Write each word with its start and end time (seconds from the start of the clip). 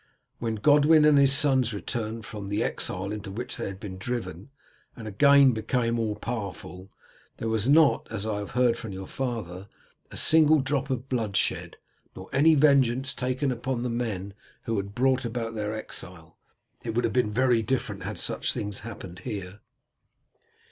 When 0.39 0.55
Godwin 0.55 1.05
and 1.05 1.19
his 1.19 1.31
sons 1.31 1.75
returned 1.75 2.25
from 2.25 2.47
the 2.47 2.63
exile 2.63 3.11
into 3.11 3.29
which 3.29 3.57
they 3.57 3.67
had 3.67 3.79
been 3.79 3.99
driven, 3.99 4.49
and 4.95 5.07
again 5.07 5.51
became 5.51 5.99
all 5.99 6.15
powerful, 6.15 6.89
there 7.37 7.49
was 7.49 7.69
not, 7.69 8.07
as 8.11 8.25
I 8.25 8.39
have 8.39 8.49
heard 8.57 8.77
from 8.79 8.93
your 8.93 9.05
father, 9.05 9.67
a 10.09 10.17
single 10.17 10.59
drop 10.59 10.89
of 10.89 11.07
blood 11.07 11.37
shed, 11.37 11.77
nor 12.15 12.31
any 12.33 12.55
vengeance 12.55 13.13
taken 13.13 13.51
upon 13.51 13.83
the 13.83 13.89
men 13.91 14.33
who 14.63 14.75
had 14.77 14.95
brought 14.95 15.23
about 15.23 15.53
their 15.53 15.75
exile. 15.75 16.35
It 16.81 16.95
would 16.95 17.03
have 17.03 17.13
been 17.13 17.31
very 17.31 17.61
different 17.61 18.01
had 18.01 18.17
such 18.17 18.53
things 18.55 18.79
happened 18.79 19.19
here." 19.19 19.59